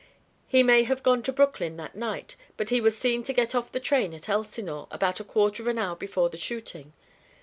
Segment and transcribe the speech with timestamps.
[0.47, 3.71] He may have gone to Brooklyn that night, but he was seen to get off
[3.71, 6.93] the train at Elsinore about a quarter of an hour before the shooting.